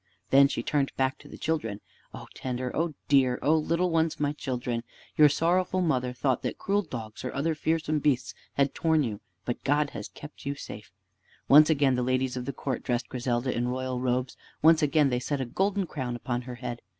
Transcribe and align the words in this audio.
Then 0.31 0.47
she 0.47 0.63
turned 0.63 0.91
back 0.97 1.19
to 1.19 1.27
the 1.27 1.37
children. 1.37 1.79
"Oh 2.11 2.25
tender, 2.33 2.75
oh 2.75 2.95
dear, 3.07 3.37
oh 3.43 3.55
little 3.55 3.91
ones, 3.91 4.19
my 4.19 4.33
children! 4.33 4.81
Your 5.15 5.29
sorrowful 5.29 5.81
mother 5.81 6.11
thought 6.11 6.41
that 6.41 6.57
cruel 6.57 6.81
dogs 6.81 7.23
or 7.23 7.31
other 7.35 7.53
fearsome 7.53 7.99
beasts 7.99 8.33
had 8.55 8.73
torn 8.73 9.03
you! 9.03 9.21
but 9.45 9.63
God 9.63 9.91
has 9.91 10.07
kept 10.07 10.43
you 10.43 10.55
safe." 10.55 10.91
Once 11.47 11.69
again 11.69 11.93
the 11.93 12.01
ladies 12.01 12.35
of 12.35 12.45
the 12.45 12.51
court 12.51 12.81
dressed 12.81 13.09
Griselda 13.09 13.55
in 13.55 13.67
royal 13.67 13.99
robes. 13.99 14.35
Once 14.63 14.81
again 14.81 15.09
they 15.11 15.19
set 15.19 15.39
a 15.39 15.45
golden 15.45 15.85
crown 15.85 16.15
upon 16.15 16.41
her 16.49 16.55
head. 16.55 16.81